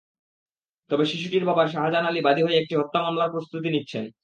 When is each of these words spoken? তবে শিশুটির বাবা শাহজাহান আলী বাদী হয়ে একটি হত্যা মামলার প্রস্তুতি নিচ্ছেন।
তবে 0.91 1.03
শিশুটির 1.05 1.43
বাবা 1.45 1.63
শাহজাহান 1.67 2.05
আলী 2.05 2.21
বাদী 2.23 2.41
হয়ে 2.43 2.59
একটি 2.59 2.73
হত্যা 2.77 2.99
মামলার 3.03 3.33
প্রস্তুতি 3.33 3.69
নিচ্ছেন। 3.71 4.05